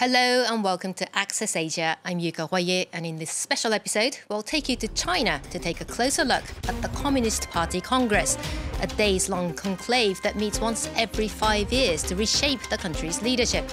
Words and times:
Hello 0.00 0.46
and 0.48 0.64
welcome 0.64 0.94
to 0.94 1.06
Access 1.14 1.54
Asia. 1.54 1.94
I'm 2.06 2.20
Yuka 2.20 2.50
Royer, 2.50 2.86
and 2.94 3.04
in 3.04 3.16
this 3.16 3.30
special 3.30 3.74
episode, 3.74 4.16
we'll 4.30 4.40
take 4.40 4.66
you 4.70 4.76
to 4.76 4.88
China 4.88 5.42
to 5.50 5.58
take 5.58 5.82
a 5.82 5.84
closer 5.84 6.24
look 6.24 6.42
at 6.68 6.80
the 6.80 6.88
Communist 6.96 7.50
Party 7.50 7.82
Congress, 7.82 8.38
a 8.80 8.86
days 8.86 9.28
long 9.28 9.52
conclave 9.52 10.18
that 10.22 10.36
meets 10.36 10.58
once 10.58 10.88
every 10.96 11.28
five 11.28 11.70
years 11.70 12.02
to 12.04 12.16
reshape 12.16 12.66
the 12.70 12.78
country's 12.78 13.20
leadership. 13.20 13.70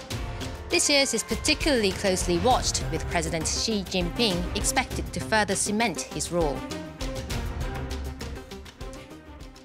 This 0.67 0.89
year's 0.89 1.13
is 1.13 1.23
particularly 1.23 1.93
closely 1.93 2.39
watched, 2.39 2.83
with 2.91 3.09
President 3.09 3.47
Xi 3.47 3.83
Jinping 3.83 4.53
expected 4.53 5.13
to 5.13 5.21
further 5.21 5.55
cement 5.55 6.01
his 6.01 6.29
rule. 6.29 6.59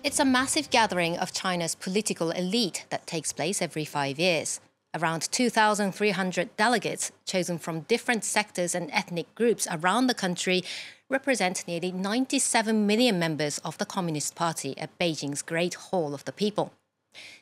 It's 0.05 0.21
a 0.21 0.25
massive 0.25 0.71
gathering 0.71 1.19
of 1.19 1.33
China's 1.33 1.75
political 1.75 2.31
elite 2.31 2.87
that 2.91 3.09
takes 3.09 3.33
place 3.33 3.61
every 3.61 3.85
five 3.85 4.21
years. 4.21 4.61
Around 4.95 5.33
2,300 5.33 6.55
delegates, 6.59 7.13
chosen 7.25 7.59
from 7.59 7.81
different 7.81 8.25
sectors 8.25 8.75
and 8.75 8.91
ethnic 8.91 9.35
groups 9.35 9.67
around 9.71 10.07
the 10.07 10.15
country, 10.15 10.63
represent 11.09 11.67
nearly 11.67 11.91
97 11.91 12.87
million 12.87 13.19
members 13.19 13.57
of 13.59 13.79
the 13.79 13.87
Communist 13.87 14.35
Party 14.35 14.77
at 14.77 14.99
Beijing's 14.99 15.41
Great 15.41 15.75
Hall 15.75 16.13
of 16.13 16.27
the 16.27 16.33
People. 16.33 16.75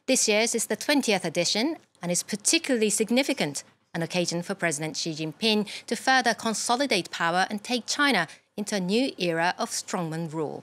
This 0.06 0.28
year's 0.28 0.54
is 0.54 0.66
the 0.66 0.76
20th 0.76 1.24
edition 1.24 1.76
and 2.00 2.12
is 2.12 2.22
particularly 2.22 2.90
significant, 2.90 3.64
an 3.94 4.02
occasion 4.02 4.42
for 4.42 4.54
President 4.54 4.96
Xi 4.96 5.12
Jinping 5.12 5.66
to 5.88 5.96
further 5.96 6.34
consolidate 6.34 7.10
power 7.10 7.48
and 7.50 7.64
take 7.64 7.84
China 7.86 8.28
into 8.56 8.76
a 8.76 8.80
new 8.80 9.10
era 9.18 9.54
of 9.58 9.70
strongman 9.70 10.32
rule. 10.32 10.62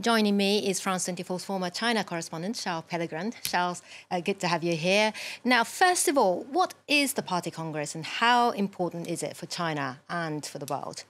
Joining 0.00 0.36
me 0.36 0.68
is 0.68 0.80
France 0.80 1.06
24's 1.08 1.44
former 1.44 1.70
China 1.70 2.02
correspondent, 2.02 2.56
Charles 2.56 2.84
Pellegrin. 2.90 3.32
Charles, 3.42 3.80
uh, 4.10 4.20
good 4.20 4.40
to 4.40 4.48
have 4.48 4.64
you 4.64 4.74
here. 4.74 5.12
Now, 5.44 5.62
first 5.62 6.08
of 6.08 6.18
all, 6.18 6.44
what 6.50 6.74
is 6.88 7.12
the 7.12 7.22
Party 7.22 7.50
Congress 7.50 7.94
and 7.94 8.04
how 8.04 8.50
important 8.50 9.06
is 9.06 9.22
it 9.22 9.36
for 9.36 9.46
China 9.46 10.00
and 10.10 10.44
for 10.44 10.58
the 10.58 10.66
world? 10.66 11.04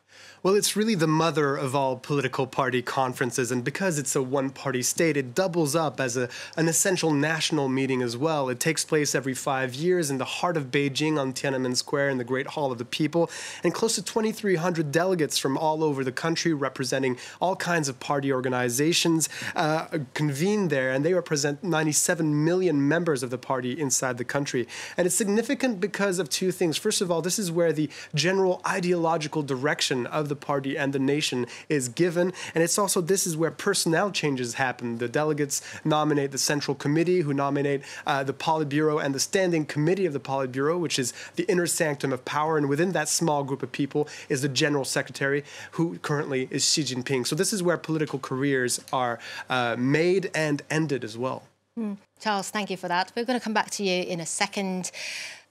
Well, 0.44 0.56
it's 0.56 0.76
really 0.76 0.94
the 0.94 1.06
mother 1.06 1.56
of 1.56 1.74
all 1.74 1.96
political 1.96 2.46
party 2.46 2.82
conferences, 2.82 3.50
and 3.50 3.64
because 3.64 3.98
it's 3.98 4.14
a 4.14 4.20
one 4.20 4.50
party 4.50 4.82
state, 4.82 5.16
it 5.16 5.34
doubles 5.34 5.74
up 5.74 5.98
as 5.98 6.18
a, 6.18 6.28
an 6.58 6.68
essential 6.68 7.14
national 7.14 7.70
meeting 7.70 8.02
as 8.02 8.14
well. 8.14 8.50
It 8.50 8.60
takes 8.60 8.84
place 8.84 9.14
every 9.14 9.32
five 9.32 9.74
years 9.74 10.10
in 10.10 10.18
the 10.18 10.26
heart 10.26 10.58
of 10.58 10.70
Beijing 10.70 11.18
on 11.18 11.32
Tiananmen 11.32 11.74
Square 11.78 12.10
in 12.10 12.18
the 12.18 12.24
Great 12.24 12.48
Hall 12.48 12.70
of 12.70 12.76
the 12.76 12.84
People, 12.84 13.30
and 13.62 13.72
close 13.72 13.94
to 13.94 14.02
2,300 14.02 14.92
delegates 14.92 15.38
from 15.38 15.56
all 15.56 15.82
over 15.82 16.04
the 16.04 16.12
country 16.12 16.52
representing 16.52 17.16
all 17.40 17.56
kinds 17.56 17.88
of 17.88 17.98
party 17.98 18.30
organizations 18.30 19.30
uh, 19.56 19.86
convene 20.12 20.68
there, 20.68 20.92
and 20.92 21.06
they 21.06 21.14
represent 21.14 21.64
97 21.64 22.44
million 22.44 22.86
members 22.86 23.22
of 23.22 23.30
the 23.30 23.38
party 23.38 23.80
inside 23.80 24.18
the 24.18 24.24
country. 24.26 24.68
And 24.98 25.06
it's 25.06 25.16
significant 25.16 25.80
because 25.80 26.18
of 26.18 26.28
two 26.28 26.52
things. 26.52 26.76
First 26.76 27.00
of 27.00 27.10
all, 27.10 27.22
this 27.22 27.38
is 27.38 27.50
where 27.50 27.72
the 27.72 27.88
general 28.14 28.60
ideological 28.66 29.42
direction 29.42 30.03
of 30.08 30.28
the 30.28 30.36
party 30.36 30.76
and 30.76 30.92
the 30.92 30.98
nation 30.98 31.46
is 31.68 31.88
given. 31.88 32.32
And 32.54 32.62
it's 32.62 32.78
also 32.78 33.00
this 33.00 33.26
is 33.26 33.36
where 33.36 33.50
personnel 33.50 34.10
changes 34.10 34.54
happen. 34.54 34.98
The 34.98 35.08
delegates 35.08 35.62
nominate 35.84 36.32
the 36.32 36.38
Central 36.38 36.74
Committee, 36.74 37.20
who 37.20 37.34
nominate 37.34 37.82
uh, 38.06 38.24
the 38.24 38.34
Politburo 38.34 39.02
and 39.02 39.14
the 39.14 39.20
Standing 39.20 39.66
Committee 39.66 40.06
of 40.06 40.12
the 40.12 40.20
Politburo, 40.20 40.78
which 40.78 40.98
is 40.98 41.12
the 41.36 41.44
inner 41.44 41.66
sanctum 41.66 42.12
of 42.12 42.24
power. 42.24 42.56
And 42.56 42.68
within 42.68 42.92
that 42.92 43.08
small 43.08 43.44
group 43.44 43.62
of 43.62 43.72
people 43.72 44.08
is 44.28 44.42
the 44.42 44.48
General 44.48 44.84
Secretary, 44.84 45.44
who 45.72 45.98
currently 45.98 46.48
is 46.50 46.64
Xi 46.64 46.82
Jinping. 46.82 47.26
So 47.26 47.36
this 47.36 47.52
is 47.52 47.62
where 47.62 47.76
political 47.76 48.18
careers 48.18 48.80
are 48.92 49.18
uh, 49.48 49.76
made 49.78 50.30
and 50.34 50.62
ended 50.70 51.04
as 51.04 51.16
well. 51.16 51.44
Mm. 51.78 51.96
Charles, 52.20 52.50
thank 52.50 52.70
you 52.70 52.76
for 52.76 52.88
that. 52.88 53.12
We're 53.16 53.24
going 53.24 53.38
to 53.38 53.44
come 53.44 53.52
back 53.52 53.70
to 53.72 53.84
you 53.84 54.02
in 54.04 54.20
a 54.20 54.26
second. 54.26 54.90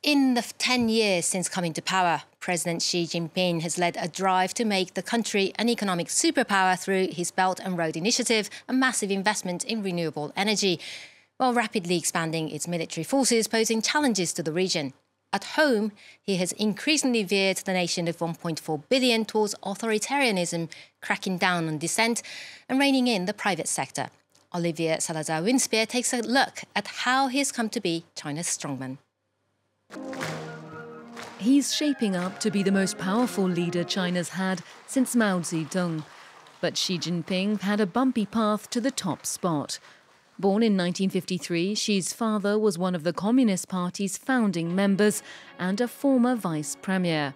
In 0.02 0.34
the 0.34 0.42
10 0.58 0.90
years 0.90 1.26
since 1.26 1.48
coming 1.48 1.72
to 1.74 1.82
power, 1.82 2.24
President 2.44 2.82
Xi 2.82 3.06
Jinping 3.06 3.62
has 3.62 3.78
led 3.78 3.96
a 3.98 4.10
drive 4.10 4.54
to 4.56 4.66
make 4.66 4.96
the 4.96 5.02
country 5.02 5.54
an 5.56 5.70
economic 5.70 6.08
superpower 6.08 6.78
through 6.78 7.08
his 7.10 7.32
Belt 7.32 7.62
and 7.64 7.78
Road 7.78 7.96
Initiative 7.96 8.50
and 8.68 8.82
massive 8.82 9.10
investment 9.10 9.64
in 9.64 9.82
renewable 9.82 10.34
energy, 10.36 10.78
while 11.38 11.54
rapidly 11.54 11.98
expanding 11.98 12.50
its 12.50 12.68
military 12.68 13.06
forces, 13.06 13.48
posing 13.48 13.82
challenges 13.82 14.34
to 14.34 14.44
the 14.44 14.52
region. 14.52 14.92
At 15.32 15.56
home, 15.56 15.94
he 16.22 16.36
has 16.36 16.52
increasingly 16.52 17.24
veered 17.24 17.60
the 17.60 17.72
nation 17.72 18.10
of 18.10 18.18
1.4 18.18 18.84
billion 18.90 19.24
towards 19.24 19.56
authoritarianism, 19.64 20.70
cracking 21.02 21.38
down 21.38 21.70
on 21.70 21.78
dissent 21.78 22.22
and 22.68 22.78
reining 22.78 23.08
in 23.08 23.24
the 23.24 23.34
private 23.34 23.70
sector. 23.70 24.10
Olivia 24.54 25.00
Salazar 25.00 25.42
Winspear 25.42 25.88
takes 25.88 26.12
a 26.12 26.22
look 26.22 26.64
at 26.76 26.88
how 26.88 27.30
he 27.30 27.38
has 27.38 27.54
come 27.54 27.70
to 27.70 27.80
be 27.80 28.04
China's 28.16 28.48
strongman. 28.48 28.98
He's 31.44 31.76
shaping 31.76 32.16
up 32.16 32.40
to 32.40 32.50
be 32.50 32.64
the 32.64 32.72
most 32.72 32.98
powerful 32.98 33.44
leader 33.44 33.84
China's 33.84 34.30
had 34.30 34.62
since 34.88 35.14
Mao 35.14 35.40
Zedong. 35.40 36.06
But 36.62 36.78
Xi 36.78 36.98
Jinping 36.98 37.60
had 37.60 37.82
a 37.82 37.86
bumpy 37.86 38.26
path 38.26 38.70
to 38.70 38.80
the 38.80 38.92
top 38.92 39.26
spot. 39.26 39.78
Born 40.40 40.64
in 40.64 40.78
1953, 40.78 41.76
Xi's 41.76 42.14
father 42.14 42.58
was 42.58 42.78
one 42.78 42.96
of 42.96 43.04
the 43.04 43.12
Communist 43.12 43.68
Party's 43.68 44.18
founding 44.18 44.74
members 44.74 45.22
and 45.60 45.82
a 45.82 45.88
former 45.90 46.38
vice 46.38 46.78
premier. 46.82 47.34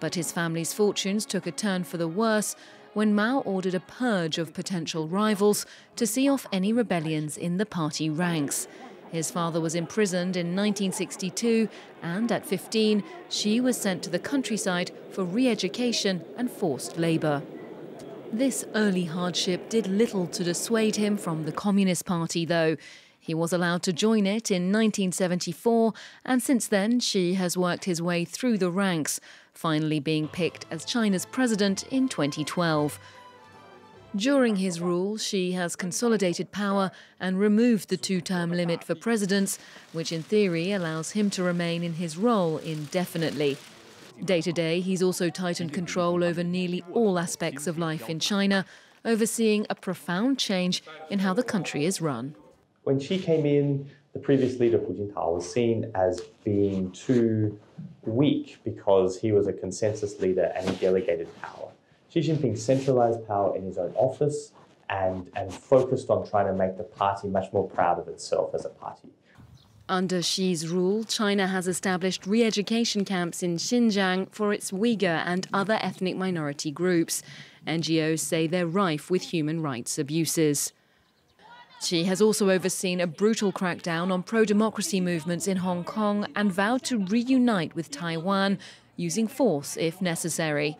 But 0.00 0.14
his 0.14 0.32
family's 0.32 0.72
fortunes 0.72 1.26
took 1.26 1.46
a 1.46 1.52
turn 1.52 1.84
for 1.84 1.98
the 1.98 2.08
worse 2.08 2.56
when 2.94 3.14
Mao 3.14 3.40
ordered 3.40 3.74
a 3.74 3.80
purge 3.80 4.38
of 4.38 4.54
potential 4.54 5.08
rivals 5.08 5.66
to 5.96 6.06
see 6.06 6.26
off 6.26 6.46
any 6.52 6.72
rebellions 6.72 7.36
in 7.36 7.58
the 7.58 7.66
party 7.66 8.08
ranks. 8.08 8.66
His 9.12 9.30
father 9.30 9.60
was 9.60 9.74
imprisoned 9.74 10.38
in 10.38 10.56
1962, 10.56 11.68
and 12.02 12.32
at 12.32 12.46
15, 12.46 13.04
Xi 13.28 13.60
was 13.60 13.76
sent 13.76 14.02
to 14.02 14.10
the 14.10 14.18
countryside 14.18 14.90
for 15.10 15.22
re 15.22 15.48
education 15.48 16.24
and 16.38 16.50
forced 16.50 16.96
labour. 16.96 17.42
This 18.32 18.64
early 18.74 19.04
hardship 19.04 19.68
did 19.68 19.86
little 19.86 20.26
to 20.28 20.42
dissuade 20.42 20.96
him 20.96 21.18
from 21.18 21.44
the 21.44 21.52
Communist 21.52 22.06
Party, 22.06 22.46
though. 22.46 22.78
He 23.20 23.34
was 23.34 23.52
allowed 23.52 23.82
to 23.82 23.92
join 23.92 24.26
it 24.26 24.50
in 24.50 24.72
1974, 24.72 25.92
and 26.24 26.42
since 26.42 26.66
then, 26.66 26.98
Xi 26.98 27.34
has 27.34 27.54
worked 27.54 27.84
his 27.84 28.00
way 28.00 28.24
through 28.24 28.56
the 28.56 28.70
ranks, 28.70 29.20
finally 29.52 30.00
being 30.00 30.26
picked 30.26 30.64
as 30.70 30.86
China's 30.86 31.26
president 31.26 31.84
in 31.88 32.08
2012. 32.08 32.98
During 34.14 34.56
his 34.56 34.78
rule, 34.78 35.16
Xi 35.16 35.52
has 35.52 35.74
consolidated 35.74 36.52
power 36.52 36.90
and 37.18 37.38
removed 37.38 37.88
the 37.88 37.96
two 37.96 38.20
term 38.20 38.50
limit 38.50 38.84
for 38.84 38.94
presidents, 38.94 39.58
which 39.92 40.12
in 40.12 40.22
theory 40.22 40.70
allows 40.70 41.12
him 41.12 41.30
to 41.30 41.42
remain 41.42 41.82
in 41.82 41.94
his 41.94 42.18
role 42.18 42.58
indefinitely. 42.58 43.56
Day 44.22 44.42
to 44.42 44.52
day, 44.52 44.80
he's 44.80 45.02
also 45.02 45.30
tightened 45.30 45.72
control 45.72 46.22
over 46.22 46.44
nearly 46.44 46.84
all 46.92 47.18
aspects 47.18 47.66
of 47.66 47.78
life 47.78 48.10
in 48.10 48.20
China, 48.20 48.66
overseeing 49.02 49.64
a 49.70 49.74
profound 49.74 50.38
change 50.38 50.82
in 51.08 51.20
how 51.20 51.32
the 51.32 51.42
country 51.42 51.86
is 51.86 52.02
run. 52.02 52.34
When 52.84 53.00
Xi 53.00 53.18
came 53.18 53.46
in, 53.46 53.90
the 54.12 54.18
previous 54.18 54.60
leader, 54.60 54.76
Hu 54.76 54.92
Jintao, 54.92 55.36
was 55.36 55.50
seen 55.50 55.90
as 55.94 56.20
being 56.44 56.92
too 56.92 57.58
weak 58.02 58.58
because 58.62 59.18
he 59.18 59.32
was 59.32 59.46
a 59.46 59.54
consensus 59.54 60.20
leader 60.20 60.52
and 60.54 60.68
he 60.68 60.76
delegated 60.76 61.34
power. 61.40 61.71
Xi 62.12 62.20
Jinping 62.20 62.58
centralized 62.58 63.26
power 63.26 63.56
in 63.56 63.64
his 63.64 63.78
own 63.78 63.92
office 63.96 64.52
and, 64.90 65.30
and 65.34 65.52
focused 65.52 66.10
on 66.10 66.28
trying 66.28 66.46
to 66.46 66.52
make 66.52 66.76
the 66.76 66.82
party 66.84 67.28
much 67.28 67.50
more 67.52 67.68
proud 67.68 67.98
of 67.98 68.08
itself 68.08 68.54
as 68.54 68.66
a 68.66 68.68
party. 68.68 69.08
Under 69.88 70.20
Xi's 70.20 70.68
rule, 70.68 71.04
China 71.04 71.46
has 71.46 71.66
established 71.66 72.26
re 72.26 72.44
education 72.44 73.04
camps 73.04 73.42
in 73.42 73.56
Xinjiang 73.56 74.30
for 74.30 74.52
its 74.52 74.70
Uyghur 74.70 75.22
and 75.26 75.48
other 75.52 75.78
ethnic 75.80 76.16
minority 76.16 76.70
groups. 76.70 77.22
NGOs 77.66 78.20
say 78.20 78.46
they're 78.46 78.66
rife 78.66 79.10
with 79.10 79.22
human 79.22 79.62
rights 79.62 79.98
abuses. 79.98 80.72
Xi 81.82 82.04
has 82.04 82.20
also 82.20 82.50
overseen 82.50 83.00
a 83.00 83.06
brutal 83.06 83.52
crackdown 83.52 84.12
on 84.12 84.22
pro 84.22 84.44
democracy 84.44 85.00
movements 85.00 85.48
in 85.48 85.58
Hong 85.58 85.82
Kong 85.82 86.26
and 86.36 86.52
vowed 86.52 86.84
to 86.84 86.98
reunite 86.98 87.74
with 87.74 87.90
Taiwan 87.90 88.58
using 88.96 89.26
force 89.26 89.76
if 89.76 90.00
necessary. 90.00 90.78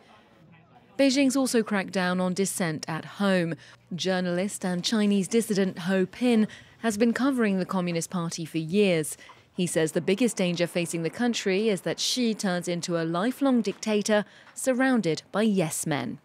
Beijing's 0.99 1.37
also 1.37 1.63
cracked 1.63 1.93
down 1.93 2.21
on 2.21 2.35
dissent 2.35 2.85
at 2.87 3.05
home. 3.05 3.55
Journalist 3.95 4.65
and 4.65 4.85
Chinese 4.85 5.27
dissident 5.27 5.81
Ho 5.81 6.05
Pin 6.05 6.47
has 6.81 6.99
been 6.99 7.15
covering 7.15 7.59
the 7.59 7.65
Communist 7.65 8.11
Party 8.11 8.45
for 8.45 8.59
years. 8.59 9.17
He 9.55 9.67
says 9.67 9.93
the 9.93 10.01
biggest 10.01 10.37
danger 10.37 10.67
facing 10.67 11.03
the 11.03 11.11
country 11.11 11.69
is 11.69 11.83
that 11.83 11.99
Xi 11.99 12.35
turns 12.35 12.69
into 12.69 13.01
a 13.01 13.05
lifelong 13.05 13.63
dictator 13.63 14.25
surrounded 14.55 15.23
by 15.33 15.43
yes 15.43 15.87
men. 15.87 16.19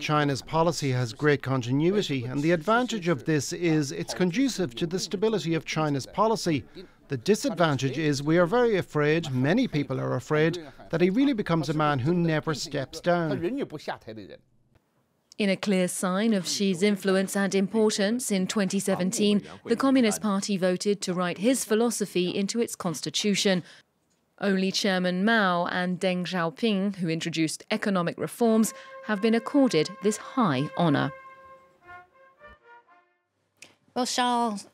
China's 0.00 0.40
policy 0.40 0.90
has 0.92 1.12
great 1.12 1.42
continuity, 1.42 2.24
and 2.24 2.40
the 2.42 2.52
advantage 2.52 3.08
of 3.08 3.24
this 3.24 3.52
is 3.52 3.92
it's 3.92 4.14
conducive 4.14 4.74
to 4.76 4.86
the 4.86 4.98
stability 4.98 5.54
of 5.54 5.66
China's 5.66 6.06
policy. 6.06 6.64
The 7.10 7.16
disadvantage 7.16 7.98
is 7.98 8.22
we 8.22 8.38
are 8.38 8.46
very 8.46 8.76
afraid, 8.76 9.32
many 9.32 9.66
people 9.66 9.98
are 9.98 10.14
afraid, 10.14 10.64
that 10.90 11.00
he 11.00 11.10
really 11.10 11.32
becomes 11.32 11.68
a 11.68 11.74
man 11.74 11.98
who 11.98 12.14
never 12.14 12.54
steps 12.54 13.00
down. 13.00 13.32
In 15.36 15.50
a 15.50 15.56
clear 15.56 15.88
sign 15.88 16.32
of 16.32 16.46
Xi's 16.46 16.84
influence 16.84 17.36
and 17.36 17.52
importance, 17.52 18.30
in 18.30 18.46
2017, 18.46 19.42
the 19.64 19.74
Communist 19.74 20.22
Party 20.22 20.56
voted 20.56 21.00
to 21.00 21.12
write 21.12 21.38
his 21.38 21.64
philosophy 21.64 22.28
into 22.28 22.60
its 22.60 22.76
constitution. 22.76 23.64
Only 24.40 24.70
Chairman 24.70 25.24
Mao 25.24 25.66
and 25.66 25.98
Deng 25.98 26.24
Xiaoping, 26.24 26.94
who 26.96 27.08
introduced 27.08 27.64
economic 27.72 28.16
reforms, 28.18 28.72
have 29.06 29.20
been 29.20 29.34
accorded 29.34 29.90
this 30.04 30.16
high 30.16 30.70
honour. 30.78 31.10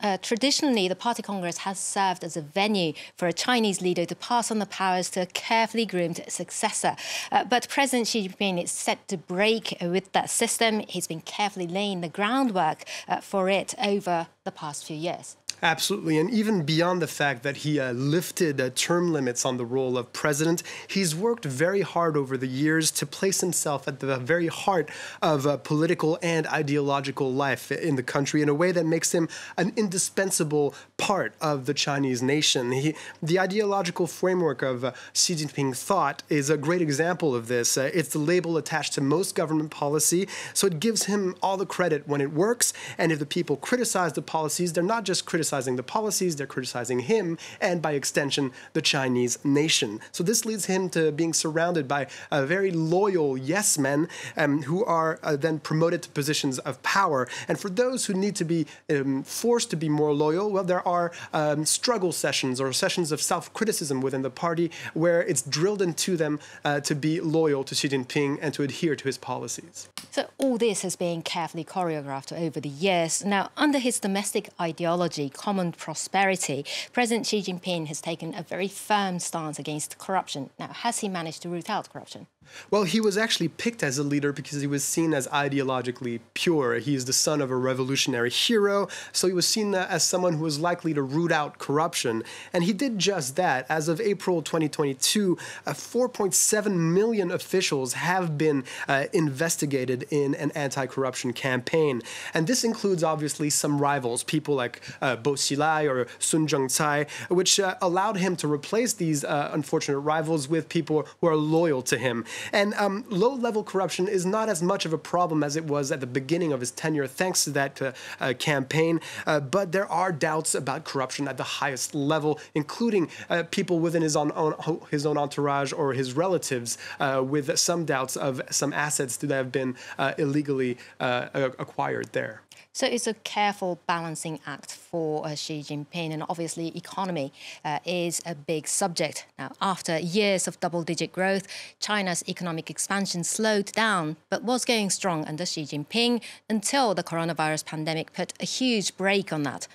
Uh, 0.00 0.18
traditionally, 0.22 0.88
the 0.88 0.94
Party 0.94 1.22
Congress 1.22 1.58
has 1.58 1.78
served 1.78 2.22
as 2.22 2.36
a 2.36 2.42
venue 2.42 2.92
for 3.16 3.26
a 3.26 3.32
Chinese 3.32 3.80
leader 3.80 4.04
to 4.04 4.14
pass 4.14 4.50
on 4.50 4.58
the 4.58 4.66
powers 4.66 5.10
to 5.10 5.22
a 5.22 5.26
carefully 5.26 5.84
groomed 5.84 6.20
successor. 6.28 6.96
Uh, 7.32 7.44
but 7.44 7.68
President 7.68 8.06
Xi 8.06 8.28
Jinping 8.28 8.62
is 8.62 8.70
set 8.70 9.08
to 9.08 9.16
break 9.16 9.76
with 9.80 10.12
that 10.12 10.30
system. 10.30 10.80
He's 10.80 11.06
been 11.06 11.22
carefully 11.22 11.66
laying 11.66 12.02
the 12.02 12.08
groundwork 12.08 12.84
uh, 13.08 13.20
for 13.20 13.48
it 13.48 13.74
over 13.82 14.28
the 14.44 14.52
past 14.52 14.84
few 14.84 14.96
years. 14.96 15.36
Absolutely. 15.62 16.18
And 16.18 16.30
even 16.30 16.64
beyond 16.64 17.00
the 17.00 17.06
fact 17.06 17.42
that 17.42 17.58
he 17.58 17.80
uh, 17.80 17.92
lifted 17.92 18.60
uh, 18.60 18.70
term 18.74 19.10
limits 19.10 19.46
on 19.46 19.56
the 19.56 19.64
role 19.64 19.96
of 19.96 20.12
president, 20.12 20.62
he's 20.86 21.14
worked 21.14 21.46
very 21.46 21.80
hard 21.80 22.14
over 22.14 22.36
the 22.36 22.46
years 22.46 22.90
to 22.92 23.06
place 23.06 23.40
himself 23.40 23.88
at 23.88 24.00
the 24.00 24.18
very 24.18 24.48
heart 24.48 24.90
of 25.22 25.46
uh, 25.46 25.56
political 25.56 26.18
and 26.22 26.46
ideological 26.48 27.32
life 27.32 27.72
in 27.72 27.96
the 27.96 28.02
country 28.02 28.42
in 28.42 28.50
a 28.50 28.54
way 28.54 28.70
that 28.70 28.84
makes 28.84 29.12
him 29.12 29.30
an 29.56 29.72
indispensable 29.76 30.74
part 30.98 31.34
of 31.40 31.64
the 31.64 31.72
Chinese 31.72 32.22
nation. 32.22 32.72
He, 32.72 32.94
the 33.22 33.40
ideological 33.40 34.06
framework 34.06 34.60
of 34.60 34.84
uh, 34.84 34.92
Xi 35.14 35.36
Jinping 35.36 35.74
thought 35.74 36.22
is 36.28 36.50
a 36.50 36.58
great 36.58 36.82
example 36.82 37.34
of 37.34 37.48
this. 37.48 37.78
Uh, 37.78 37.90
it's 37.94 38.10
the 38.10 38.18
label 38.18 38.58
attached 38.58 38.92
to 38.94 39.00
most 39.00 39.34
government 39.34 39.70
policy, 39.70 40.28
so 40.52 40.66
it 40.66 40.80
gives 40.80 41.04
him 41.04 41.34
all 41.42 41.56
the 41.56 41.66
credit 41.66 42.06
when 42.06 42.20
it 42.20 42.32
works. 42.32 42.74
And 42.98 43.10
if 43.10 43.18
the 43.18 43.26
people 43.26 43.56
criticize 43.56 44.12
the 44.12 44.22
policies, 44.22 44.74
they're 44.74 44.84
not 44.84 45.04
just 45.04 45.24
criticizing 45.24 45.45
criticizing 45.46 45.76
the 45.76 45.82
policies, 45.84 46.34
they're 46.34 46.46
criticizing 46.46 47.00
him, 47.00 47.38
and 47.60 47.80
by 47.80 47.92
extension, 47.92 48.50
the 48.72 48.82
Chinese 48.82 49.38
nation. 49.44 50.00
So 50.10 50.24
this 50.24 50.44
leads 50.44 50.64
him 50.64 50.90
to 50.90 51.12
being 51.12 51.32
surrounded 51.32 51.86
by 51.86 52.08
very 52.32 52.72
loyal 52.72 53.38
yes 53.38 53.78
men 53.78 54.08
um, 54.36 54.62
who 54.62 54.84
are 54.84 55.20
uh, 55.22 55.36
then 55.36 55.60
promoted 55.60 56.02
to 56.02 56.08
positions 56.08 56.58
of 56.60 56.82
power. 56.82 57.28
And 57.46 57.60
for 57.60 57.70
those 57.70 58.06
who 58.06 58.14
need 58.14 58.34
to 58.36 58.44
be 58.44 58.66
um, 58.90 59.22
forced 59.22 59.70
to 59.70 59.76
be 59.76 59.88
more 59.88 60.12
loyal, 60.12 60.50
well, 60.50 60.64
there 60.64 60.86
are 60.86 61.12
um, 61.32 61.64
struggle 61.64 62.10
sessions 62.10 62.60
or 62.60 62.72
sessions 62.72 63.12
of 63.12 63.22
self 63.22 63.52
criticism 63.52 64.00
within 64.00 64.22
the 64.22 64.30
party 64.30 64.70
where 64.94 65.22
it's 65.22 65.42
drilled 65.42 65.80
into 65.80 66.16
them 66.16 66.40
uh, 66.64 66.80
to 66.80 66.94
be 66.96 67.20
loyal 67.20 67.62
to 67.64 67.74
Xi 67.74 67.88
Jinping 67.88 68.38
and 68.42 68.52
to 68.54 68.64
adhere 68.64 68.96
to 68.96 69.04
his 69.04 69.18
policies. 69.18 69.88
So 70.10 70.28
all 70.38 70.58
this 70.58 70.82
has 70.82 70.96
been 70.96 71.22
carefully 71.22 71.64
choreographed 71.64 72.32
over 72.32 72.58
the 72.58 72.68
years. 72.68 73.24
Now, 73.24 73.50
under 73.56 73.78
his 73.78 74.00
domestic 74.00 74.48
ideology, 74.60 75.28
common 75.36 75.72
prosperity, 75.72 76.64
President 76.92 77.26
Xi 77.26 77.42
Jinping 77.42 77.86
has 77.86 78.00
taken 78.00 78.34
a 78.34 78.42
very 78.42 78.68
firm 78.68 79.18
stance 79.18 79.58
against 79.58 79.98
corruption. 79.98 80.50
Now, 80.58 80.68
has 80.68 80.98
he 80.98 81.08
managed 81.08 81.42
to 81.42 81.48
root 81.48 81.70
out 81.70 81.92
corruption? 81.92 82.26
Well, 82.70 82.84
he 82.84 83.00
was 83.00 83.16
actually 83.16 83.48
picked 83.48 83.82
as 83.82 83.98
a 83.98 84.02
leader 84.02 84.32
because 84.32 84.60
he 84.60 84.66
was 84.66 84.84
seen 84.84 85.14
as 85.14 85.28
ideologically 85.28 86.20
pure. 86.34 86.78
He 86.78 86.94
is 86.94 87.04
the 87.04 87.12
son 87.12 87.40
of 87.40 87.50
a 87.50 87.56
revolutionary 87.56 88.30
hero, 88.30 88.88
so 89.12 89.26
he 89.26 89.32
was 89.32 89.46
seen 89.46 89.74
as 89.74 90.02
someone 90.02 90.34
who 90.34 90.44
was 90.44 90.58
likely 90.58 90.94
to 90.94 91.02
root 91.02 91.32
out 91.32 91.58
corruption. 91.58 92.22
And 92.52 92.64
he 92.64 92.72
did 92.72 92.98
just 92.98 93.36
that. 93.36 93.66
As 93.68 93.88
of 93.88 94.00
April 94.00 94.42
2022, 94.42 95.38
uh, 95.66 95.72
4.7 95.72 96.76
million 96.76 97.30
officials 97.30 97.94
have 97.94 98.36
been 98.38 98.64
uh, 98.88 99.04
investigated 99.12 100.06
in 100.10 100.34
an 100.34 100.50
anti 100.52 100.86
corruption 100.86 101.32
campaign. 101.32 102.02
And 102.34 102.46
this 102.46 102.64
includes, 102.64 103.02
obviously, 103.02 103.50
some 103.50 103.80
rivals, 103.80 104.22
people 104.22 104.54
like 104.54 104.80
uh, 105.00 105.16
Bo 105.16 105.32
Xilai 105.32 105.88
or 105.90 106.06
Sun 106.18 106.48
Zhengcai, 106.48 107.08
which 107.28 107.60
uh, 107.60 107.76
allowed 107.80 108.16
him 108.16 108.36
to 108.36 108.52
replace 108.52 108.92
these 108.94 109.24
uh, 109.24 109.50
unfortunate 109.52 109.98
rivals 109.98 110.48
with 110.48 110.68
people 110.68 111.06
who 111.20 111.28
are 111.28 111.36
loyal 111.36 111.82
to 111.82 111.98
him. 111.98 112.24
And 112.52 112.74
um, 112.74 113.04
low 113.08 113.34
level 113.34 113.62
corruption 113.62 114.08
is 114.08 114.26
not 114.26 114.48
as 114.48 114.62
much 114.62 114.86
of 114.86 114.92
a 114.92 114.98
problem 114.98 115.42
as 115.42 115.56
it 115.56 115.64
was 115.64 115.92
at 115.92 116.00
the 116.00 116.06
beginning 116.06 116.52
of 116.52 116.60
his 116.60 116.70
tenure, 116.70 117.06
thanks 117.06 117.44
to 117.44 117.50
that 117.50 117.82
uh, 117.82 117.92
uh, 118.20 118.34
campaign. 118.38 119.00
Uh, 119.26 119.40
but 119.40 119.72
there 119.72 119.90
are 119.90 120.12
doubts 120.12 120.54
about 120.54 120.84
corruption 120.84 121.28
at 121.28 121.36
the 121.36 121.42
highest 121.42 121.94
level, 121.94 122.40
including 122.54 123.08
uh, 123.30 123.42
people 123.50 123.78
within 123.78 124.02
his 124.02 124.16
own, 124.16 124.32
own, 124.34 124.54
his 124.90 125.06
own 125.06 125.16
entourage 125.18 125.72
or 125.72 125.92
his 125.92 126.14
relatives, 126.14 126.78
uh, 127.00 127.22
with 127.24 127.58
some 127.58 127.84
doubts 127.84 128.16
of 128.16 128.40
some 128.50 128.72
assets 128.72 129.16
that 129.16 129.30
have 129.30 129.52
been 129.52 129.76
uh, 129.98 130.12
illegally 130.18 130.78
acquired 131.00 132.12
there. 132.12 132.42
So 132.72 132.86
it's 132.86 133.06
a 133.06 133.14
careful 133.14 133.80
balancing 133.86 134.40
act 134.46 134.72
for 134.72 135.26
uh, 135.26 135.34
Xi 135.34 135.60
Jinping, 135.60 136.12
and 136.12 136.22
obviously, 136.28 136.76
economy 136.76 137.32
uh, 137.64 137.78
is 137.84 138.20
a 138.26 138.34
big 138.34 138.68
subject. 138.68 139.26
Now, 139.38 139.52
after 139.60 139.98
years 139.98 140.46
of 140.46 140.60
double 140.60 140.82
digit 140.82 141.12
growth, 141.12 141.46
China's 141.80 142.24
economic 142.28 142.70
expansion 142.70 143.24
slowed 143.24 143.72
down 143.72 144.16
but 144.30 144.42
was 144.42 144.64
going 144.64 144.90
strong 144.90 145.24
under 145.24 145.46
Xi 145.46 145.64
Jinping 145.64 146.22
until 146.48 146.94
the 146.94 147.04
coronavirus 147.04 147.64
pandemic 147.64 148.12
put 148.12 148.32
a 148.40 148.44
huge 148.44 148.96
brake 148.96 149.32
on 149.32 149.42
that. 149.44 149.68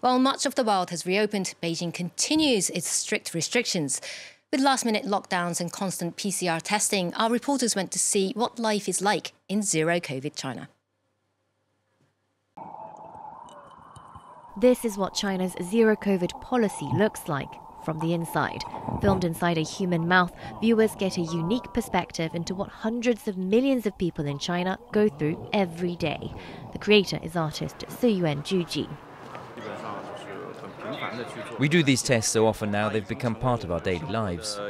While 0.00 0.18
much 0.18 0.46
of 0.46 0.54
the 0.54 0.64
world 0.64 0.90
has 0.90 1.06
reopened, 1.06 1.54
Beijing 1.62 1.92
continues 1.92 2.70
its 2.70 2.88
strict 2.88 3.34
restrictions. 3.34 4.00
With 4.50 4.60
last 4.60 4.84
minute 4.84 5.04
lockdowns 5.04 5.60
and 5.60 5.72
constant 5.72 6.16
PCR 6.16 6.62
testing, 6.62 7.12
our 7.14 7.30
reporters 7.30 7.74
went 7.74 7.90
to 7.92 7.98
see 7.98 8.32
what 8.34 8.58
life 8.58 8.88
is 8.88 9.02
like 9.02 9.32
in 9.48 9.62
zero 9.62 9.98
COVID 9.98 10.36
China. 10.36 10.68
This 14.56 14.84
is 14.84 14.96
what 14.96 15.14
China's 15.14 15.56
zero 15.60 15.96
COVID 15.96 16.40
policy 16.40 16.88
looks 16.94 17.26
like 17.26 17.50
from 17.84 17.98
the 17.98 18.14
inside. 18.14 18.62
Filmed 19.00 19.24
inside 19.24 19.58
a 19.58 19.62
human 19.62 20.06
mouth, 20.06 20.32
viewers 20.60 20.94
get 20.94 21.18
a 21.18 21.22
unique 21.22 21.72
perspective 21.74 22.36
into 22.36 22.54
what 22.54 22.68
hundreds 22.68 23.26
of 23.26 23.36
millions 23.36 23.84
of 23.84 23.98
people 23.98 24.26
in 24.26 24.38
China 24.38 24.78
go 24.92 25.08
through 25.08 25.48
every 25.52 25.96
day. 25.96 26.32
The 26.72 26.78
creator 26.78 27.18
is 27.20 27.34
artist 27.34 27.78
Suyuan 27.88 28.44
Juji. 28.44 28.88
We 31.58 31.68
do 31.68 31.82
these 31.82 32.02
tests 32.02 32.30
so 32.30 32.46
often 32.46 32.70
now 32.70 32.88
they've 32.88 33.06
become 33.06 33.34
part 33.34 33.64
of 33.64 33.72
our 33.72 33.80
daily 33.80 34.06
lives. 34.06 34.60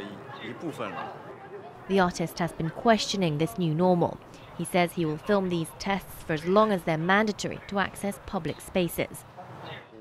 The 1.89 2.01
artist 2.01 2.39
has 2.39 2.53
been 2.53 2.71
questioning 2.71 3.37
this 3.37 3.59
new 3.59 3.75
normal. 3.75 4.19
He 4.57 4.65
says 4.65 4.93
he 4.93 5.05
will 5.05 5.19
film 5.19 5.51
these 5.51 5.69
tests 5.79 6.23
for 6.27 6.33
as 6.33 6.47
long 6.47 6.73
as 6.73 6.85
they're 6.85 6.97
mandatory 6.97 7.61
to 7.69 7.81
access 7.81 8.19
public 8.25 8.63
spaces. 8.63 9.27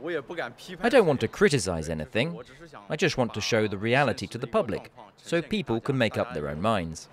I 0.04 0.90
don't 0.90 1.06
want 1.06 1.22
to 1.22 1.28
criticize 1.28 1.88
anything. 1.88 2.38
I 2.90 2.96
just 2.96 3.18
want 3.18 3.34
to 3.36 3.42
show 3.42 3.68
the 3.68 3.78
reality 3.78 4.28
to 4.28 4.38
the 4.38 4.48
public 4.48 4.92
so 5.18 5.42
people 5.42 5.80
can 5.80 5.98
make 5.98 6.18
up 6.18 6.34
their 6.34 6.50
own 6.50 6.62
minds. 6.62 7.08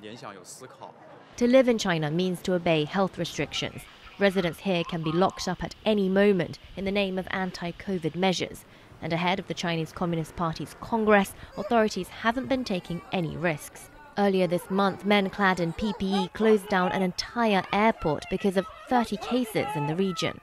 To 1.36 1.46
live 1.46 1.68
in 1.68 1.78
China 1.78 2.10
means 2.10 2.42
to 2.42 2.54
obey 2.54 2.84
health 2.84 3.16
restrictions. 3.16 3.82
Residents 4.18 4.58
here 4.58 4.82
can 4.84 5.02
be 5.02 5.12
locked 5.12 5.48
up 5.48 5.62
at 5.62 5.74
any 5.84 6.08
moment 6.08 6.58
in 6.76 6.84
the 6.84 6.90
name 6.90 7.18
of 7.18 7.28
anti 7.30 7.72
COVID 7.72 8.16
measures. 8.16 8.64
And 9.00 9.12
ahead 9.12 9.38
of 9.38 9.46
the 9.46 9.54
Chinese 9.54 9.92
Communist 9.92 10.36
Party's 10.36 10.76
Congress, 10.80 11.32
authorities 11.56 12.08
haven't 12.08 12.48
been 12.48 12.64
taking 12.64 13.00
any 13.12 13.36
risks. 13.36 13.88
Earlier 14.18 14.46
this 14.46 14.68
month, 14.70 15.06
men 15.06 15.30
clad 15.30 15.60
in 15.60 15.72
PPE 15.72 16.34
closed 16.34 16.68
down 16.68 16.92
an 16.92 17.00
entire 17.00 17.64
airport 17.72 18.24
because 18.30 18.58
of 18.58 18.66
30 18.88 19.16
cases 19.18 19.66
in 19.74 19.86
the 19.86 19.96
region. 19.96 20.40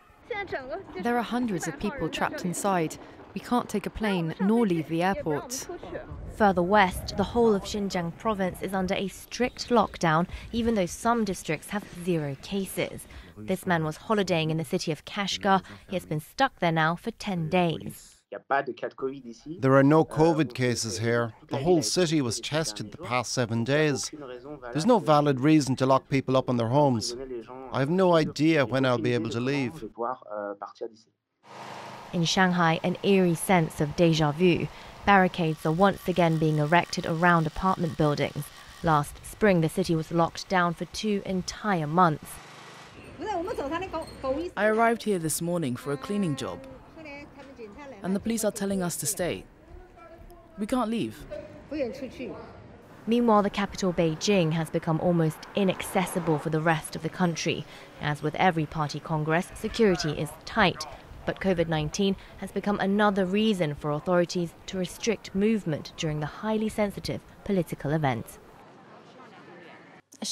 There 1.01 1.17
are 1.17 1.24
hundreds 1.24 1.67
of 1.67 1.79
people 1.79 2.10
trapped 2.10 2.46
inside. 2.46 2.98
We 3.34 3.41
can't 3.41 3.70
take 3.70 3.86
a 3.86 3.91
plane 3.91 4.34
nor 4.39 4.65
leave 4.65 4.88
the 4.88 5.03
airport. 5.03 5.67
Further 6.36 6.62
west, 6.62 7.17
the 7.17 7.24
whole 7.24 7.56
of 7.56 7.63
Xinjiang 7.63 8.15
province 8.17 8.62
is 8.62 8.74
under 8.74 8.94
a 8.94 9.08
strict 9.08 9.70
lockdown, 9.70 10.27
even 10.51 10.75
though 10.75 10.86
some 10.86 11.25
districts 11.25 11.70
have 11.70 11.84
zero 12.03 12.36
cases. 12.41 13.08
This 13.38 13.65
man 13.65 13.84
was 13.84 13.98
holidaying 13.98 14.51
in 14.51 14.58
the 14.58 14.65
city 14.65 14.91
of 14.91 15.06
Kashgar. 15.06 15.63
He 15.88 15.96
has 15.96 16.06
been 16.06 16.20
stuck 16.20 16.60
there 16.60 16.72
now 16.72 16.96
for 16.96 17.12
10 17.12 17.50
days. 17.50 18.17
There 19.60 19.75
are 19.75 19.84
no 19.84 20.01
uh, 20.01 20.03
COVID 20.03 20.53
cases 20.53 21.00
uh, 21.00 21.01
here. 21.01 21.34
The 21.50 21.58
whole 21.58 21.82
city 21.82 22.22
was 22.22 22.39
tested 22.39 22.91
the 22.91 22.98
past 22.98 23.34
seven 23.34 23.63
days. 23.63 24.12
There's 24.72 24.86
no 24.86 25.00
valid 25.00 25.39
reason 25.39 25.75
to 25.77 25.86
lock 25.86 26.10
people 26.10 26.38
up 26.38 26.50
in 26.50 26.58
their 26.58 26.67
homes. 26.67 27.15
I 27.72 27.79
have 27.79 27.89
euh, 27.89 27.94
no 27.94 28.15
idea 28.15 28.65
when 28.65 28.86
I'll 28.86 28.98
be 28.98 29.13
able 29.13 29.29
to 29.32 29.39
leave. 29.39 29.84
Euh, 29.84 30.53
in 32.13 32.24
Shanghai, 32.25 32.79
an 32.84 32.98
eerie 33.03 33.36
sense 33.36 33.82
of 33.82 33.96
deja 33.96 34.32
vu. 34.32 34.67
Barricades 35.06 35.65
are 35.65 35.72
once 35.72 36.08
again 36.08 36.38
being 36.38 36.58
erected 36.58 37.06
around 37.06 37.48
apartment 37.48 37.98
buildings. 37.98 38.46
Last 38.84 39.25
spring, 39.25 39.62
the 39.62 39.70
city 39.70 39.96
was 39.96 40.12
locked 40.12 40.48
down 40.50 40.74
for 40.74 40.86
two 40.86 41.22
entire 41.25 41.88
months. 41.88 42.32
I 44.56 44.65
arrived 44.65 45.03
here 45.03 45.20
this 45.20 45.41
morning 45.41 45.75
for 45.75 45.91
a 45.94 45.98
cleaning 45.98 46.36
job 46.36 46.60
and 48.08 48.16
the 48.16 48.22
police 48.22 48.46
are 48.46 48.52
telling 48.52 48.82
us 48.82 48.96
to 48.96 49.06
stay. 49.06 49.44
We 50.58 50.66
can't 50.66 50.90
leave. 50.90 51.26
Meanwhile, 53.06 53.44
the 53.44 53.50
capital 53.50 53.92
Beijing 53.92 54.54
has 54.54 54.70
become 54.70 55.02
almost 55.02 55.40
inaccessible 55.56 56.40
for 56.40 56.50
the 56.50 56.62
rest 56.62 56.96
of 56.96 57.04
the 57.04 57.10
country. 57.10 57.66
As 58.00 58.24
with 58.24 58.34
every 58.36 58.66
party 58.66 59.02
congress, 59.02 59.52
security 59.56 60.12
is 60.12 60.30
tight. 60.46 60.86
But 61.26 61.42
COVID 61.42 61.68
19 61.68 62.16
has 62.38 62.54
become 62.54 62.80
another 62.80 63.26
reason 63.26 63.76
for 63.76 63.92
authorities 63.92 64.54
to 64.68 64.78
restrict 64.78 65.36
movement 65.36 65.92
during 65.98 66.22
the 66.22 66.38
highly 66.42 66.70
sensitive 66.70 67.20
political 67.44 67.92
events. 67.92 68.40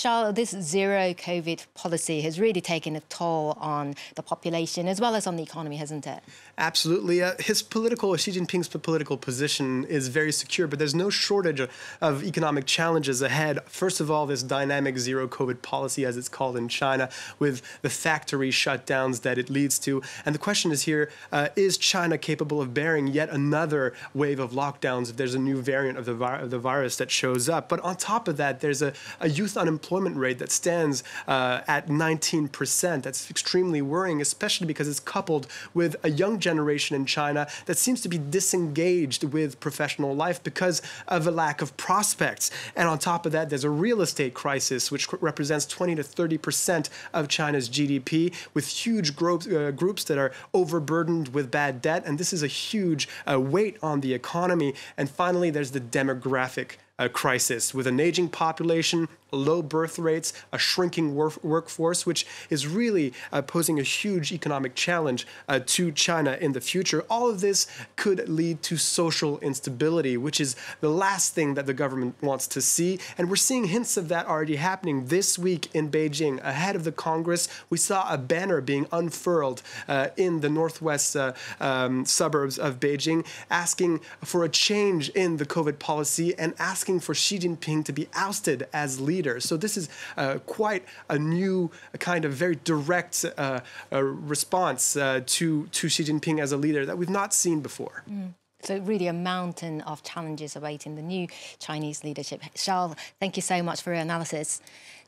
Charles, 0.01 0.35
this 0.35 0.51
zero 0.51 1.13
COVID 1.13 1.65
policy 1.73 2.21
has 2.21 2.39
really 2.39 2.61
taken 2.61 2.95
a 2.95 3.01
toll 3.01 3.57
on 3.59 3.95
the 4.15 4.23
population 4.23 4.87
as 4.87 4.99
well 4.99 5.15
as 5.15 5.25
on 5.27 5.35
the 5.35 5.43
economy, 5.43 5.77
hasn't 5.77 6.05
it? 6.05 6.21
Absolutely. 6.57 7.21
Uh, 7.21 7.33
his 7.39 7.61
political, 7.61 8.15
Xi 8.15 8.31
Jinping's 8.31 8.67
political 8.67 9.17
position 9.17 9.85
is 9.85 10.09
very 10.09 10.31
secure, 10.31 10.67
but 10.67 10.79
there's 10.79 10.95
no 10.95 11.09
shortage 11.09 11.59
of, 11.59 12.23
economic 12.23 12.65
challenges 12.65 13.21
ahead. 13.21 13.59
First 13.65 13.99
of 13.99 14.09
all, 14.09 14.25
this 14.25 14.41
dynamic 14.41 14.97
zero 14.97 15.27
COVID 15.27 15.61
policy, 15.61 16.05
as 16.05 16.17
it's 16.17 16.29
called 16.29 16.57
in 16.57 16.67
China, 16.67 17.09
with 17.39 17.61
the 17.81 17.89
factory 17.89 18.51
shutdowns 18.51 19.21
that 19.21 19.37
it 19.37 19.49
leads 19.49 19.77
to. 19.79 20.01
And 20.25 20.33
the 20.33 20.39
question 20.39 20.71
is 20.71 20.83
here: 20.83 21.09
uh, 21.31 21.49
is 21.55 21.77
China 21.77 22.17
capable 22.17 22.61
of 22.61 22.73
bearing 22.73 23.07
yet 23.07 23.29
another 23.29 23.93
wave 24.13 24.39
of 24.39 24.51
lockdowns 24.51 25.09
if 25.09 25.17
there's 25.17 25.35
a 25.35 25.39
new 25.39 25.61
variant 25.61 25.97
of 25.97 26.05
the, 26.05 26.15
of 26.15 26.49
the 26.51 26.59
virus 26.59 26.95
that 26.97 27.11
shows 27.11 27.47
up? 27.49 27.69
But 27.69 27.79
on 27.81 27.95
top 27.97 28.27
of 28.27 28.37
that, 28.37 28.61
there's 28.61 28.81
a, 28.81 28.93
a 29.19 29.29
youth 29.29 29.55
unemployment 29.57 29.84
unemployment 29.85 30.17
rate 30.17 30.39
that 30.39 30.51
stands 30.51 31.03
uh, 31.27 31.61
at 31.67 31.87
19%. 31.87 33.03
That's 33.03 33.29
extremely 33.29 33.81
worrying, 33.81 34.19
especially 34.21 34.67
because 34.67 34.87
it's 34.87 34.99
coupled 34.99 35.47
with 35.73 35.95
a 36.03 36.09
young 36.09 36.39
generation 36.39 36.95
in 36.95 37.05
China 37.05 37.47
that 37.67 37.77
seems 37.77 38.01
to 38.01 38.09
be 38.09 38.17
disengaged 38.17 39.23
with 39.23 39.59
professional 39.59 40.15
life 40.15 40.43
because 40.43 40.81
of 41.07 41.27
a 41.27 41.31
lack 41.31 41.61
of 41.61 41.75
prospects. 41.77 42.49
And 42.75 42.87
on 42.87 42.97
top 42.97 43.25
of 43.25 43.31
that, 43.33 43.49
there's 43.49 43.63
a 43.63 43.69
real 43.69 44.01
estate 44.01 44.33
crisis, 44.33 44.91
which 44.91 45.11
represents 45.21 45.65
20 45.67 45.95
to 45.95 46.03
30% 46.03 46.89
of 47.13 47.27
China's 47.27 47.69
GDP, 47.69 48.33
with 48.53 48.67
huge 48.67 49.15
groups, 49.15 49.47
uh, 49.47 49.71
groups 49.71 50.03
that 50.05 50.17
are 50.17 50.31
overburdened 50.53 51.29
with 51.29 51.51
bad 51.51 51.81
debt. 51.81 52.03
And 52.05 52.17
this 52.17 52.33
is 52.33 52.41
a 52.41 52.47
huge 52.47 53.07
uh, 53.29 53.39
weight 53.39 53.77
on 53.83 54.01
the 54.01 54.13
economy. 54.13 54.73
And 54.97 55.09
finally, 55.09 55.51
there's 55.51 55.71
the 55.71 55.81
demographic 55.81 56.77
uh, 56.97 57.07
crisis 57.09 57.73
with 57.73 57.87
an 57.87 57.99
aging 57.99 58.29
population, 58.29 59.07
low 59.31 59.61
birth 59.61 59.99
rates, 59.99 60.31
a 60.53 60.57
shrinking 60.57 61.13
wor- 61.13 61.33
workforce, 61.43 62.05
which 62.05 62.25
is 62.49 62.67
really 62.67 63.13
uh, 63.33 63.41
posing 63.41 63.79
a 63.79 63.83
huge 63.83 64.31
economic 64.31 64.75
challenge 64.75 65.27
uh, 65.49 65.59
to 65.65 65.91
China 65.91 66.37
in 66.39 66.53
the 66.53 66.61
future. 66.61 67.03
All 67.09 67.29
of 67.29 67.41
this 67.41 67.67
could 67.97 68.29
lead 68.29 68.61
to 68.63 68.77
social 68.77 69.39
instability, 69.39 70.15
which 70.15 70.39
is 70.39 70.55
the 70.79 70.89
last 70.89 71.33
thing 71.33 71.55
that 71.55 71.65
the 71.65 71.73
government 71.73 72.15
wants 72.21 72.47
to 72.47 72.61
see. 72.61 72.99
And 73.17 73.29
we're 73.29 73.35
seeing 73.35 73.65
hints 73.65 73.97
of 73.97 74.07
that 74.09 74.25
already 74.27 74.55
happening 74.55 75.07
this 75.07 75.37
week 75.37 75.67
in 75.73 75.91
Beijing. 75.91 76.41
Ahead 76.43 76.75
of 76.75 76.85
the 76.85 76.91
Congress, 76.91 77.49
we 77.69 77.77
saw 77.77 78.11
a 78.11 78.17
banner 78.17 78.61
being 78.61 78.87
unfurled 78.91 79.61
uh, 79.87 80.09
in 80.15 80.39
the 80.39 80.49
northwest 80.49 81.15
uh, 81.15 81.33
um, 81.59 82.05
suburbs 82.05 82.57
of 82.57 82.79
Beijing 82.79 83.25
asking 83.49 83.99
for 84.23 84.45
a 84.45 84.49
change 84.49 85.09
in 85.09 85.37
the 85.37 85.45
COVID 85.45 85.79
policy 85.79 86.33
and 86.37 86.53
asking 86.57 86.84
asking 86.85 86.99
for 86.99 87.15
Xi 87.15 87.39
Jinping 87.39 87.83
to 87.85 87.91
be 87.91 88.07
ousted 88.13 88.67
as 88.71 89.01
leader. 89.01 89.39
So 89.39 89.57
this 89.57 89.75
is 89.75 89.89
uh, 90.17 90.37
quite 90.45 90.83
a 91.09 91.17
new 91.17 91.71
a 91.95 91.97
kind 91.97 92.25
of 92.25 92.33
very 92.33 92.57
direct 92.63 93.25
uh, 93.25 93.61
uh, 93.91 94.03
response 94.03 94.95
uh, 94.95 95.21
to 95.25 95.65
to 95.65 95.89
Xi 95.89 96.03
Jinping 96.03 96.39
as 96.39 96.51
a 96.51 96.57
leader 96.57 96.85
that 96.85 96.95
we've 96.99 97.15
not 97.21 97.33
seen 97.33 97.61
before. 97.61 98.03
Mm. 98.07 98.33
So 98.61 98.77
really 98.77 99.07
a 99.07 99.13
mountain 99.13 99.81
of 99.81 100.03
challenges 100.03 100.55
awaiting 100.55 100.95
the 100.95 101.01
new 101.01 101.27
Chinese 101.57 102.03
leadership. 102.03 102.41
Charles, 102.53 102.95
thank 103.19 103.35
you 103.35 103.41
so 103.41 103.63
much 103.63 103.81
for 103.81 103.91
your 103.91 104.01
analysis. 104.01 104.61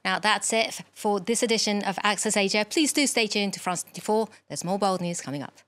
Now 0.03 0.17
that's 0.19 0.51
it 0.53 0.81
for 0.93 1.19
this 1.19 1.43
edition 1.43 1.83
of 1.83 1.99
Access 2.01 2.35
Asia. 2.35 2.65
Please 2.67 2.91
do 2.91 3.05
stay 3.05 3.27
tuned 3.27 3.53
to 3.53 3.59
France 3.59 3.83
24. 3.83 4.27
There's 4.47 4.63
more 4.63 4.79
bold 4.79 5.01
news 5.01 5.21
coming 5.21 5.43
up. 5.43 5.66